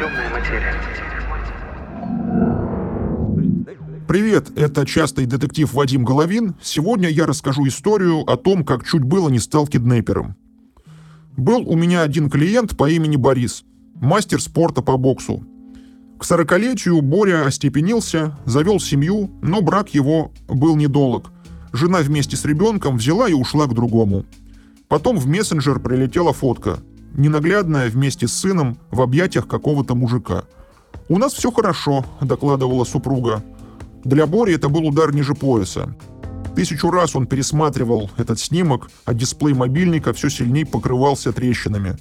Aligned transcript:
Темная 0.00 0.30
материя. 0.30 0.74
Привет, 4.08 4.48
это 4.56 4.86
частный 4.86 5.26
детектив 5.26 5.70
Вадим 5.74 6.06
Головин. 6.06 6.54
Сегодня 6.62 7.10
я 7.10 7.26
расскажу 7.26 7.68
историю 7.68 8.20
о 8.20 8.38
том, 8.38 8.64
как 8.64 8.86
чуть 8.86 9.02
было 9.02 9.28
не 9.28 9.38
стал 9.38 9.66
киднепером. 9.66 10.36
Был 11.36 11.68
у 11.68 11.76
меня 11.76 12.00
один 12.00 12.30
клиент 12.30 12.78
по 12.78 12.88
имени 12.88 13.16
Борис, 13.16 13.64
мастер 13.96 14.40
спорта 14.40 14.80
по 14.80 14.96
боксу. 14.96 15.44
К 16.18 16.24
сорокалетию 16.24 17.02
Боря 17.02 17.44
остепенился, 17.44 18.38
завел 18.46 18.80
семью, 18.80 19.30
но 19.42 19.60
брак 19.60 19.90
его 19.90 20.32
был 20.48 20.76
недолг. 20.76 21.30
Жена 21.74 21.98
вместе 21.98 22.38
с 22.38 22.46
ребенком 22.46 22.96
взяла 22.96 23.28
и 23.28 23.34
ушла 23.34 23.66
к 23.66 23.74
другому. 23.74 24.24
Потом 24.88 25.18
в 25.18 25.26
мессенджер 25.26 25.78
прилетела 25.78 26.32
фотка, 26.32 26.78
ненаглядная 27.14 27.90
вместе 27.90 28.28
с 28.28 28.32
сыном 28.32 28.78
в 28.90 29.00
объятиях 29.00 29.46
какого-то 29.46 29.94
мужика. 29.94 30.44
«У 31.08 31.18
нас 31.18 31.32
все 31.32 31.50
хорошо»,— 31.50 32.04
докладывала 32.20 32.84
супруга. 32.84 33.42
Для 34.04 34.26
Бори 34.26 34.54
это 34.54 34.68
был 34.68 34.86
удар 34.86 35.14
ниже 35.14 35.34
пояса. 35.34 35.94
Тысячу 36.54 36.90
раз 36.90 37.14
он 37.14 37.26
пересматривал 37.26 38.10
этот 38.16 38.40
снимок, 38.40 38.90
а 39.04 39.14
дисплей 39.14 39.54
мобильника 39.54 40.12
все 40.12 40.30
сильнее 40.30 40.66
покрывался 40.66 41.32
трещинами. 41.32 41.96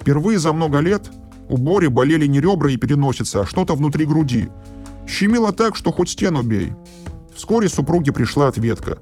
Впервые 0.00 0.38
за 0.38 0.52
много 0.52 0.80
лет 0.80 1.10
у 1.48 1.56
Бори 1.56 1.88
болели 1.88 2.26
не 2.26 2.40
ребра 2.40 2.70
и 2.70 2.76
переносица, 2.76 3.40
а 3.40 3.46
что-то 3.46 3.74
внутри 3.74 4.04
груди. 4.04 4.48
Щемило 5.06 5.52
так, 5.52 5.76
что 5.76 5.90
хоть 5.90 6.10
стену 6.10 6.42
бей. 6.42 6.72
Вскоре 7.34 7.68
супруге 7.68 8.12
пришла 8.12 8.48
ответка. 8.48 8.98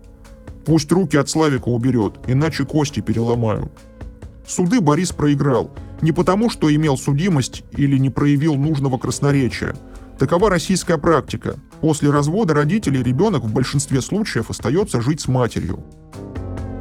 Пусть 0.65 0.91
руки 0.93 1.17
от 1.17 1.29
Славика 1.29 1.69
уберет, 1.69 2.15
иначе 2.27 2.65
кости 2.65 3.01
переломаю. 3.01 3.71
Суды 4.47 4.81
Борис 4.81 5.13
проиграл. 5.13 5.71
Не 6.03 6.13
потому, 6.13 6.51
что 6.51 6.75
имел 6.75 6.97
судимость 6.97 7.65
или 7.73 7.99
не 7.99 8.11
проявил 8.11 8.55
нужного 8.55 8.99
красноречия. 8.99 9.75
Такова 10.19 10.51
российская 10.51 10.99
практика. 10.99 11.57
После 11.81 12.11
развода 12.11 12.55
родителей 12.55 13.03
ребенок 13.03 13.43
в 13.45 13.53
большинстве 13.53 14.01
случаев 14.01 14.51
остается 14.51 15.01
жить 15.01 15.21
с 15.21 15.29
матерью. 15.29 15.85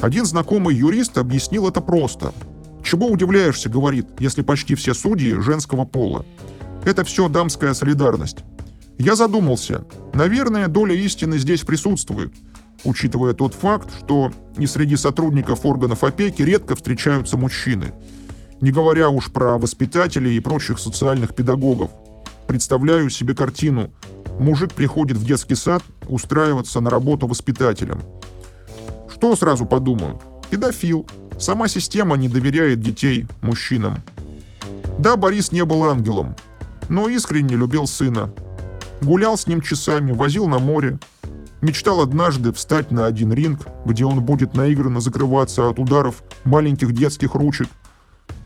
Один 0.02 0.26
знакомый 0.26 0.76
юрист 0.76 1.18
объяснил 1.18 1.68
это 1.68 1.82
просто. 1.82 2.34
«Чего 2.84 3.08
удивляешься,— 3.08 3.68
говорит,— 3.72 4.08
если 4.20 4.44
почти 4.44 4.76
все 4.76 4.94
судьи 4.94 5.34
женского 5.42 5.86
пола? 5.86 6.26
Это 6.86 7.04
все 7.04 7.28
дамская 7.28 7.74
солидарность». 7.74 8.38
Я 8.98 9.16
задумался. 9.16 9.86
Наверное, 10.14 10.68
доля 10.68 10.96
истины 10.96 11.38
здесь 11.38 11.62
присутствует, 11.62 12.32
учитывая 12.84 13.34
тот 13.34 13.54
факт, 13.54 13.90
что 14.00 14.32
и 14.58 14.68
среди 14.68 14.96
сотрудников 14.96 15.66
органов 15.66 16.04
опеки 16.04 16.42
редко 16.42 16.76
встречаются 16.76 17.38
мужчины. 17.38 17.94
Не 18.62 18.72
говоря 18.72 19.10
уж 19.10 19.32
про 19.32 19.58
воспитателей 19.58 20.38
и 20.38 20.40
прочих 20.40 20.80
социальных 20.80 21.36
педагогов. 21.36 21.92
Представляю 22.48 23.10
себе 23.10 23.36
картину. 23.36 23.92
Мужик 24.40 24.74
приходит 24.74 25.18
в 25.18 25.26
детский 25.26 25.56
сад 25.56 25.84
устраиваться 26.08 26.80
на 26.80 26.90
работу 26.90 27.28
воспитателем. 27.28 28.02
Что 29.10 29.36
сразу 29.36 29.66
подумаю? 29.66 30.22
Педофил. 30.50 31.08
Сама 31.38 31.68
система 31.68 32.16
не 32.16 32.30
доверяет 32.30 32.80
детей 32.80 33.28
мужчинам. 33.42 34.04
Да, 35.00 35.18
Борис 35.18 35.52
не 35.52 35.66
был 35.66 35.84
ангелом, 35.84 36.36
но 36.88 37.10
искренне 37.10 37.56
любил 37.56 37.88
сына. 37.88 38.34
Гулял 39.02 39.38
с 39.38 39.48
ним 39.48 39.62
часами, 39.62 40.14
возил 40.14 40.48
на 40.48 40.60
море. 40.60 41.00
Мечтал 41.62 42.02
однажды 42.02 42.52
встать 42.52 42.92
на 42.92 43.06
один 43.06 43.34
ринг, 43.34 43.68
где 43.86 44.06
он 44.06 44.22
будет 44.22 44.54
наигранно 44.54 45.00
закрываться 45.00 45.70
от 45.70 45.80
ударов 45.80 46.24
маленьких 46.44 46.94
детских 46.94 47.36
ручек. 47.36 47.68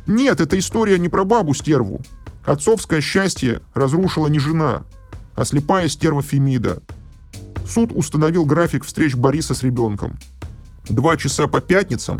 Нет, 0.07 0.39
эта 0.39 0.57
история 0.57 0.97
не 0.99 1.09
про 1.09 1.23
бабу-стерву. 1.23 2.01
Отцовское 2.45 3.01
счастье 3.01 3.61
разрушила 3.73 4.27
не 4.27 4.39
жена, 4.39 4.83
а 5.35 5.45
слепая 5.45 5.87
стерва 5.87 6.21
Фемида. 6.21 6.81
Суд 7.67 7.91
установил 7.93 8.45
график 8.45 8.83
встреч 8.85 9.15
Бориса 9.15 9.53
с 9.53 9.61
ребенком. 9.63 10.17
Два 10.87 11.17
часа 11.17 11.47
по 11.47 11.61
пятницам 11.61 12.19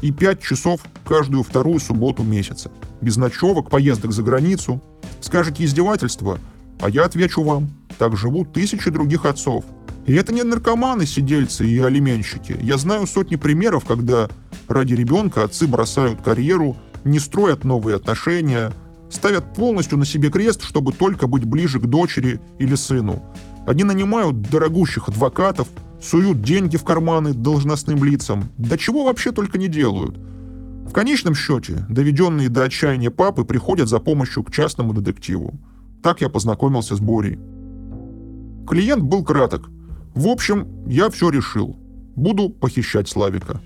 и 0.00 0.10
пять 0.12 0.40
часов 0.40 0.80
каждую 1.04 1.42
вторую 1.42 1.80
субботу 1.80 2.22
месяца. 2.22 2.70
Без 3.00 3.16
ночевок, 3.16 3.68
поездок 3.68 4.12
за 4.12 4.22
границу. 4.22 4.80
Скажете 5.20 5.64
издевательство, 5.64 6.38
а 6.80 6.88
я 6.88 7.04
отвечу 7.04 7.42
вам. 7.42 7.68
Так 7.98 8.16
живут 8.16 8.54
тысячи 8.54 8.90
других 8.90 9.26
отцов. 9.26 9.64
И 10.06 10.14
это 10.14 10.32
не 10.32 10.42
наркоманы, 10.42 11.06
сидельцы 11.06 11.66
и 11.66 11.78
алименщики. 11.78 12.56
Я 12.60 12.78
знаю 12.78 13.06
сотни 13.06 13.36
примеров, 13.36 13.84
когда 13.84 14.28
ради 14.68 14.94
ребенка 14.94 15.44
отцы 15.44 15.66
бросают 15.66 16.22
карьеру, 16.22 16.76
не 17.04 17.18
строят 17.18 17.64
новые 17.64 17.96
отношения, 17.96 18.72
ставят 19.10 19.54
полностью 19.54 19.98
на 19.98 20.04
себе 20.04 20.30
крест, 20.30 20.62
чтобы 20.62 20.92
только 20.92 21.26
быть 21.26 21.44
ближе 21.44 21.80
к 21.80 21.86
дочери 21.86 22.40
или 22.58 22.74
сыну. 22.74 23.22
Они 23.66 23.84
нанимают 23.84 24.40
дорогущих 24.42 25.08
адвокатов, 25.08 25.68
суют 26.00 26.42
деньги 26.42 26.76
в 26.76 26.84
карманы 26.84 27.34
должностным 27.34 28.02
лицам, 28.02 28.50
да 28.56 28.78
чего 28.78 29.04
вообще 29.04 29.32
только 29.32 29.58
не 29.58 29.68
делают. 29.68 30.16
В 30.86 30.92
конечном 30.92 31.34
счете, 31.34 31.84
доведенные 31.88 32.48
до 32.48 32.64
отчаяния 32.64 33.10
папы 33.10 33.44
приходят 33.44 33.88
за 33.88 34.00
помощью 34.00 34.42
к 34.42 34.50
частному 34.50 34.92
детективу. 34.92 35.54
Так 36.02 36.20
я 36.20 36.28
познакомился 36.28 36.96
с 36.96 37.00
Борей. 37.00 37.38
Клиент 38.66 39.02
был 39.02 39.22
краток. 39.22 39.68
В 40.14 40.28
общем, 40.28 40.66
я 40.86 41.08
все 41.10 41.30
решил. 41.30 41.76
Буду 42.16 42.50
похищать 42.50 43.08
Славика. 43.08 43.60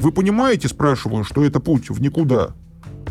Вы 0.00 0.12
понимаете, 0.12 0.68
спрашиваю, 0.68 1.24
что 1.24 1.44
это 1.44 1.60
путь 1.60 1.88
в 1.90 2.00
никуда? 2.00 2.54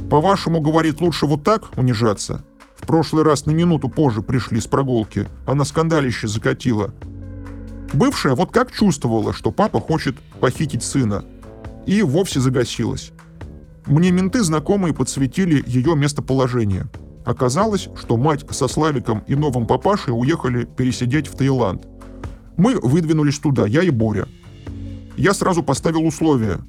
По-вашему, 0.10 0.62
говорит, 0.62 1.02
лучше 1.02 1.26
вот 1.26 1.44
так 1.44 1.76
унижаться? 1.78 2.46
В 2.76 2.86
прошлый 2.86 3.24
раз 3.24 3.46
на 3.48 3.52
минуту 3.52 3.90
позже 3.90 4.22
пришли 4.22 4.62
с 4.62 4.68
прогулки, 4.68 5.28
она 5.48 5.66
скандалище 5.66 6.28
закатила. 6.28 6.94
Бывшая 7.94 8.36
вот 8.36 8.52
как 8.52 8.72
чувствовала, 8.72 9.34
что 9.34 9.52
папа 9.52 9.80
хочет 9.80 10.16
похитить 10.40 10.84
сына. 10.84 11.26
И 11.88 12.02
вовсе 12.04 12.40
загасилась. 12.40 13.12
Мне 13.88 14.12
менты 14.12 14.44
знакомые 14.44 14.94
подсветили 14.94 15.64
ее 15.66 15.96
местоположение. 15.96 16.88
Оказалось, 17.26 17.90
что 18.00 18.18
мать 18.18 18.46
со 18.52 18.68
Славиком 18.68 19.24
и 19.28 19.36
новым 19.36 19.66
папашей 19.66 20.14
уехали 20.14 20.66
пересидеть 20.66 21.28
в 21.28 21.36
Таиланд. 21.36 21.88
Мы 22.58 22.80
выдвинулись 22.80 23.40
туда, 23.40 23.66
я 23.66 23.84
и 23.84 23.90
Боря. 23.90 24.28
Я 25.18 25.34
сразу 25.34 25.64
поставил 25.64 26.06
условие. 26.06 26.60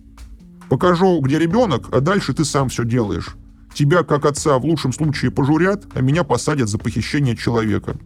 Покажу, 0.68 1.20
где 1.20 1.38
ребенок, 1.38 1.88
а 1.92 2.00
дальше 2.00 2.34
ты 2.34 2.44
сам 2.44 2.68
все 2.68 2.84
делаешь. 2.84 3.36
Тебя, 3.74 4.02
как 4.02 4.24
отца, 4.24 4.58
в 4.58 4.64
лучшем 4.64 4.92
случае 4.92 5.30
пожурят, 5.30 5.86
а 5.94 6.00
меня 6.00 6.24
посадят 6.24 6.68
за 6.68 6.78
похищение 6.78 7.36
человека. 7.36 7.96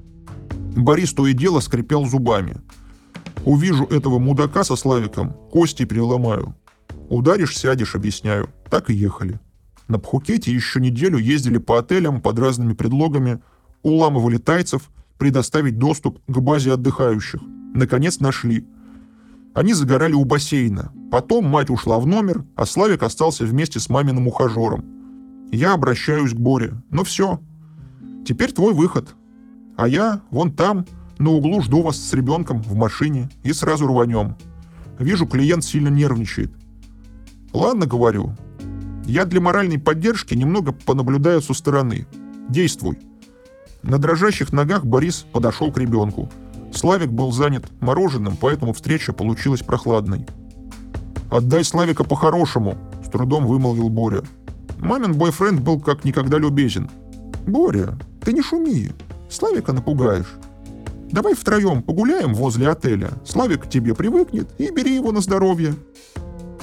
Борис 0.77 1.13
то 1.13 1.27
и 1.27 1.33
дело 1.33 1.61
скрипел 1.61 2.07
зубами. 2.07 2.57
Увижу 3.45 3.85
этого 3.85 4.19
мудака 4.19 4.65
со 4.65 4.77
Славиком, 4.77 5.33
кости 5.51 5.85
переломаю. 5.85 6.55
Ударишь, 7.09 7.57
сядешь, 7.57 7.95
объясняю. 7.95 8.51
Так 8.69 8.91
и 8.91 8.95
ехали. 8.95 9.41
На 9.89 9.99
Пхукете 9.99 10.53
еще 10.53 10.81
неделю 10.81 11.19
ездили 11.19 11.59
по 11.59 11.79
отелям 11.79 12.21
под 12.21 12.39
разными 12.39 12.75
предлогами, 12.75 13.41
уламывали 13.83 14.37
тайцев, 14.37 14.91
предоставить 15.19 15.79
доступ 15.79 16.21
к 16.27 16.39
базе 16.39 16.73
отдыхающих. 16.73 17.41
Наконец 17.75 18.21
нашли. 18.21 18.67
Они 19.55 19.75
загорали 19.75 20.13
у 20.13 20.25
бассейна. 20.25 20.93
Потом 21.11 21.47
мать 21.47 21.71
ушла 21.71 21.99
в 21.99 22.07
номер, 22.07 22.45
а 22.55 22.67
Славик 22.67 23.03
остался 23.03 23.45
вместе 23.45 23.81
с 23.81 23.89
маминым 23.89 24.29
ухажером. 24.29 24.85
Я 25.51 25.73
обращаюсь 25.73 26.33
к 26.33 26.37
Боре. 26.39 26.75
Ну 26.91 27.05
все. 27.05 27.41
Теперь 28.25 28.53
твой 28.53 28.73
выход. 28.73 29.15
А 29.77 29.89
я 29.89 30.21
вон 30.31 30.53
там, 30.53 30.87
на 31.19 31.31
углу 31.31 31.63
жду 31.63 31.83
вас 31.83 31.97
с 31.97 32.13
ребенком 32.13 32.63
в 32.63 32.75
машине 32.75 33.29
и 33.43 33.53
сразу 33.53 33.87
рванем. 33.87 34.37
Вижу, 34.99 35.27
клиент 35.27 35.65
сильно 35.65 35.89
нервничает. 35.89 36.53
Ладно, 37.53 37.87
говорю. 37.87 38.37
Я 39.07 39.25
для 39.25 39.41
моральной 39.41 39.78
поддержки 39.78 40.34
немного 40.34 40.73
понаблюдаю 40.73 41.41
со 41.41 41.55
стороны. 41.55 42.07
Действуй. 42.49 42.99
На 43.83 43.99
дрожащих 43.99 44.53
ногах 44.53 44.84
Борис 44.84 45.27
подошел 45.33 45.73
к 45.73 45.78
ребенку. 45.78 46.31
Славик 46.72 47.11
был 47.11 47.33
занят 47.33 47.65
мороженым, 47.81 48.37
поэтому 48.41 48.72
встреча 48.72 49.13
получилась 49.13 49.61
прохладной. 49.61 50.27
«Отдай 51.31 51.65
Славика 51.65 52.05
по-хорошему»,— 52.05 52.77
с 53.05 53.11
трудом 53.11 53.47
вымолвил 53.47 53.89
Боря. 53.89 54.22
Мамин 54.78 55.15
бойфренд 55.15 55.61
был 55.61 55.81
как 55.81 56.05
никогда 56.05 56.39
любезен. 56.39 56.91
«Боря, 57.47 57.99
ты 58.22 58.33
не 58.33 58.43
шуми, 58.43 58.91
Славика 59.28 59.72
напугаешь. 59.72 60.34
Давай 61.13 61.34
втроем 61.34 61.83
погуляем 61.83 62.34
возле 62.34 62.69
отеля. 62.69 63.11
Славик 63.25 63.65
к 63.65 63.69
тебе 63.69 63.95
привыкнет 63.95 64.49
и 64.59 64.71
бери 64.71 64.95
его 64.95 65.13
на 65.13 65.21
здоровье». 65.21 65.75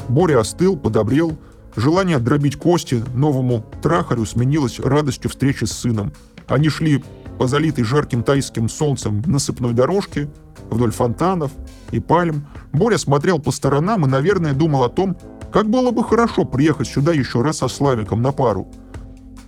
Боря 0.10 0.40
остыл, 0.40 0.78
подобрел. 0.78 1.38
Желание 1.76 2.18
дробить 2.18 2.56
кости 2.56 3.04
новому 3.14 3.64
трахарю 3.84 4.26
сменилось 4.26 4.80
радостью 4.80 5.30
встречи 5.30 5.66
с 5.66 5.72
сыном. 5.72 6.12
Они 6.48 6.70
шли 6.70 7.04
по 7.38 7.48
залитой 7.48 7.84
жарким 7.84 8.24
тайским 8.24 8.70
солнцем 8.70 9.22
насыпной 9.26 9.74
дорожке, 9.74 10.30
вдоль 10.70 10.92
фонтанов 10.92 11.52
и 11.92 12.00
пальм. 12.00 12.48
Боря 12.74 12.98
смотрел 12.98 13.40
по 13.40 13.52
сторонам 13.52 14.06
и, 14.06 14.10
наверное, 14.10 14.54
думал 14.54 14.84
о 14.84 14.90
том, 14.90 15.18
как 15.52 15.70
было 15.70 15.92
бы 15.92 16.04
хорошо 16.04 16.46
приехать 16.46 16.88
сюда 16.88 17.14
еще 17.14 17.42
раз 17.42 17.58
со 17.58 17.68
Славиком 17.68 18.22
на 18.22 18.32
пару. 18.32 18.68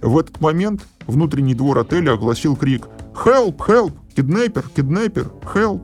В 0.02 0.18
этот 0.18 0.40
момент 0.40 0.86
внутренний 1.08 1.56
двор 1.56 1.80
отеля 1.80 2.14
огласил 2.14 2.56
крик 2.56 2.88
«Help! 3.14 3.58
Help! 3.58 3.94
Киднепер! 4.16 4.64
Киднепер! 4.76 5.32
Help!» 5.54 5.82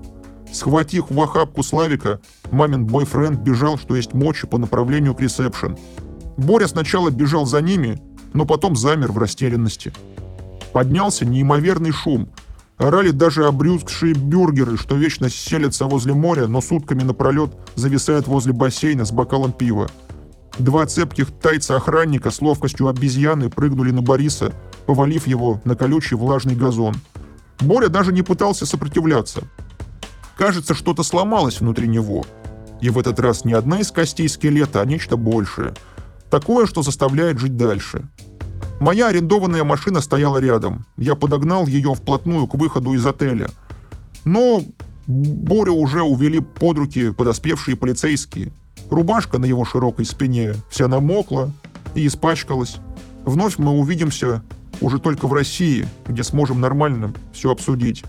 Схватив 0.51 1.07
в 1.09 1.21
охапку 1.21 1.63
Славика, 1.63 2.21
мамин 2.49 2.85
бойфренд 2.85 3.41
бежал, 3.41 3.77
что 3.77 3.95
есть 3.95 4.13
мочи, 4.13 4.47
по 4.47 4.57
направлению 4.57 5.13
к 5.13 5.19
ресепшн. 5.19 5.77
Боря 6.37 6.67
сначала 6.67 7.09
бежал 7.09 7.45
за 7.45 7.61
ними, 7.61 8.01
но 8.33 8.45
потом 8.45 8.75
замер 8.77 9.11
в 9.11 9.17
растерянности. 9.17 9.91
Поднялся 10.75 11.23
неимоверный 11.23 11.93
шум. 11.93 12.27
Орали 12.75 13.11
даже 13.11 13.47
обрюзгшие 13.47 14.13
бюргеры, 14.13 14.75
что 14.75 14.97
вечно 14.97 15.29
селятся 15.29 15.85
возле 15.85 16.13
моря, 16.13 16.47
но 16.47 16.59
сутками 16.59 17.01
напролет 17.01 17.55
зависают 17.75 18.27
возле 18.27 18.51
бассейна 18.51 19.05
с 19.05 19.11
бокалом 19.13 19.53
пива. 19.53 19.89
Два 20.59 20.85
цепких 20.85 21.31
тайца-охранника 21.31 22.29
с 22.29 22.41
ловкостью 22.41 22.89
обезьяны 22.89 23.49
прыгнули 23.49 23.91
на 23.91 24.01
Бориса, 24.01 24.51
повалив 24.85 25.27
его 25.27 25.61
на 25.63 25.77
колючий 25.77 26.17
влажный 26.17 26.57
газон. 26.57 26.95
Боря 27.61 27.87
даже 27.87 28.11
не 28.11 28.21
пытался 28.21 28.65
сопротивляться. 28.65 29.43
Кажется, 30.37 30.73
что-то 30.73 31.03
сломалось 31.03 31.61
внутри 31.61 31.87
него. 31.87 32.25
И 32.81 32.89
в 32.89 32.99
этот 32.99 33.21
раз 33.21 33.45
не 33.45 33.53
одна 33.53 33.79
из 33.79 33.91
костей 33.91 34.27
скелета, 34.27 34.81
а 34.81 34.85
нечто 34.85 35.15
большее. 35.15 35.73
Такое, 36.29 36.65
что 36.65 36.81
заставляет 36.81 37.39
жить 37.39 37.55
дальше. 37.55 38.09
Моя 38.79 39.07
арендованная 39.07 39.63
машина 39.63 40.01
стояла 40.01 40.37
рядом. 40.39 40.85
Я 40.97 41.15
подогнал 41.15 41.65
ее 41.65 41.93
вплотную 41.93 42.47
к 42.47 42.55
выходу 42.55 42.93
из 42.93 43.05
отеля. 43.05 43.49
Но 44.25 44.63
Борю 45.07 45.75
уже 45.75 46.01
увели 46.01 46.39
под 46.39 46.77
руки 46.77 47.11
подоспевшие 47.11 47.77
полицейские. 47.77 48.51
Рубашка 48.89 49.37
на 49.37 49.45
его 49.45 49.65
широкой 49.65 50.05
спине 50.05 50.55
вся 50.69 50.87
намокла 50.87 51.51
и 51.93 52.05
испачкалась. 52.05 52.77
Вновь 53.23 53.57
мы 53.57 53.71
увидимся 53.71 54.43
уже 54.81 54.99
только 54.99 55.27
в 55.27 55.33
России, 55.33 55.87
где 56.07 56.23
сможем 56.23 56.59
нормально 56.59 57.13
все 57.33 57.51
обсудить. 57.51 58.03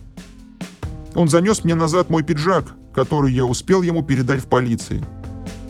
Он 1.15 1.29
занес 1.29 1.65
мне 1.65 1.75
назад 1.75 2.11
мой 2.11 2.23
пиджак, 2.23 2.75
который 2.95 3.33
я 3.33 3.45
успел 3.45 3.83
ему 3.83 4.03
передать 4.03 4.43
в 4.43 4.47
полиции. 4.47 5.03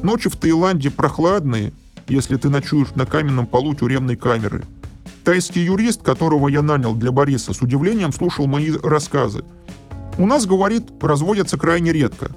Ночи 0.03 0.29
в 0.29 0.37
Таиланде 0.37 0.91
прохладные, 0.91 1.73
если 2.09 2.37
ты 2.37 2.49
ночуешь 2.49 2.95
на 2.95 3.07
каменном 3.07 3.47
полу 3.47 3.75
тюремной 3.75 4.17
камеры. 4.17 4.65
Тайский 5.27 5.65
юрист, 5.65 6.05
которого 6.05 6.47
я 6.47 6.63
нанял 6.63 6.95
для 6.95 7.11
Бориса, 7.11 7.53
с 7.53 7.61
удивлением 7.61 8.13
слушал 8.13 8.47
мои 8.47 8.71
рассказы. 8.71 9.43
У 10.19 10.25
нас, 10.25 10.47
говорит, 10.47 10.85
разводятся 11.03 11.59
крайне 11.59 11.93
редко. 11.93 12.31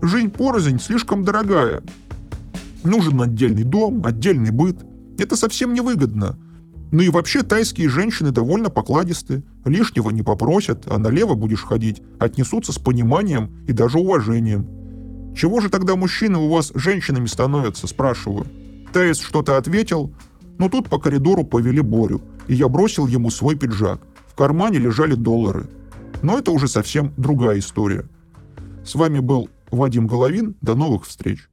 Жизнь 0.00 0.30
порознь 0.30 0.80
слишком 0.80 1.24
дорогая. 1.24 1.82
Нужен 2.84 3.20
отдельный 3.20 3.64
дом, 3.64 4.00
отдельный 4.02 4.50
быт. 4.50 4.78
Это 5.18 5.36
совсем 5.36 5.74
невыгодно. 5.74 6.38
Ну 6.90 7.02
и 7.02 7.10
вообще 7.10 7.42
тайские 7.42 7.90
женщины 7.90 8.30
довольно 8.30 8.70
покладисты, 8.70 9.42
лишнего 9.66 10.08
не 10.08 10.22
попросят, 10.22 10.90
а 10.90 10.96
налево 10.96 11.34
будешь 11.34 11.64
ходить, 11.64 12.00
отнесутся 12.18 12.72
с 12.72 12.78
пониманием 12.78 13.50
и 13.68 13.72
даже 13.74 13.98
уважением. 13.98 14.66
Чего 15.36 15.60
же 15.60 15.68
тогда 15.68 15.96
мужчины 15.96 16.38
у 16.38 16.48
вас 16.48 16.72
женщинами 16.74 17.26
становятся, 17.26 17.86
спрашиваю. 17.86 18.46
Таис 18.94 19.20
что-то 19.20 19.58
ответил, 19.58 20.14
но 20.58 20.68
тут 20.68 20.88
по 20.88 20.98
коридору 20.98 21.44
повели 21.44 21.80
Борю, 21.80 22.22
и 22.48 22.54
я 22.54 22.68
бросил 22.68 23.06
ему 23.06 23.30
свой 23.30 23.56
пиджак. 23.56 24.00
В 24.28 24.34
кармане 24.34 24.78
лежали 24.78 25.14
доллары. 25.14 25.66
Но 26.22 26.38
это 26.38 26.50
уже 26.50 26.68
совсем 26.68 27.12
другая 27.16 27.58
история. 27.58 28.08
С 28.84 28.94
вами 28.94 29.18
был 29.18 29.48
Вадим 29.70 30.06
Головин. 30.06 30.56
До 30.60 30.74
новых 30.74 31.06
встреч. 31.06 31.48